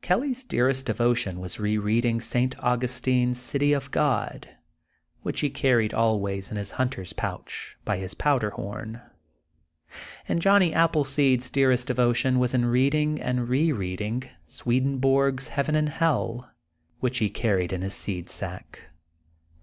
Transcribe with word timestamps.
Kelly 0.00 0.30
^s 0.30 0.48
dearest 0.48 0.86
devo 0.86 1.14
tion 1.14 1.40
was 1.40 1.60
re 1.60 1.76
reading 1.76 2.18
St. 2.18 2.58
Augustine's 2.64 3.38
City 3.38 3.74
of 3.74 3.90
God,'' 3.90 4.48
which 5.20 5.40
he 5.40 5.50
carried 5.50 5.92
always 5.92 6.50
in 6.50 6.56
his 6.56 6.70
hunter's 6.80 7.12
pouch, 7.12 7.76
by 7.84 7.98
his 7.98 8.14
powder 8.14 8.48
horn. 8.48 9.02
And 10.26 10.40
Johnny 10.40 10.72
Ap 10.72 10.94
pleseed 10.94 11.42
's 11.42 11.50
dearest 11.50 11.86
devotion 11.88 12.38
was 12.38 12.54
in 12.54 12.64
reading 12.64 13.20
and 13.20 13.46
re 13.50 13.72
reading 13.72 14.22
Swedenborg's 14.48 15.48
Heaven 15.48 15.74
and 15.74 15.90
Hell," 15.90 16.50
which 17.00 17.18
he 17.18 17.28
carried 17.28 17.70
in 17.70 17.82
his 17.82 17.92
seed 17.92 18.30
sack. 18.30 18.88